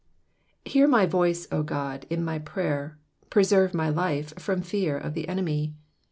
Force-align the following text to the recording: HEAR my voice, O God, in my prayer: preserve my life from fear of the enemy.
HEAR 0.65 0.87
my 0.87 1.05
voice, 1.05 1.47
O 1.51 1.61
God, 1.61 2.07
in 2.09 2.23
my 2.25 2.39
prayer: 2.39 2.97
preserve 3.29 3.71
my 3.75 3.89
life 3.89 4.33
from 4.39 4.63
fear 4.63 4.97
of 4.97 5.13
the 5.13 5.27
enemy. 5.27 5.75